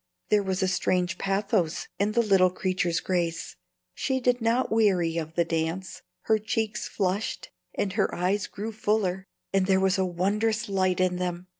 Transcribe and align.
There 0.29 0.41
was 0.41 0.63
a 0.63 0.67
strange 0.67 1.19
pathos 1.19 1.87
in 1.99 2.13
the 2.13 2.23
little 2.23 2.49
creature's 2.49 2.99
grace; 2.99 3.55
she 3.93 4.19
did 4.19 4.41
not 4.41 4.71
weary 4.71 5.17
of 5.19 5.35
the 5.35 5.45
dance: 5.45 6.01
her 6.21 6.39
cheeks 6.39 6.87
flushed, 6.87 7.51
and 7.75 7.93
her 7.93 8.09
eyes 8.15 8.47
grew 8.47 8.71
fuller, 8.71 9.27
and 9.53 9.67
there 9.67 9.79
was 9.79 9.99
a 9.99 10.03
wondrous 10.05 10.67
light 10.67 10.99
in 10.99 11.17
them. 11.17 11.45